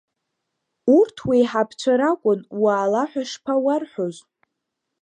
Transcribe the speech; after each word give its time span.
Урҭ 0.97 1.17
уеиҳабацәа 1.27 1.93
ракәын, 1.99 2.39
уаала 2.61 3.03
ҳәа 3.09 3.23
шԥауарҳәоз! 3.29 4.15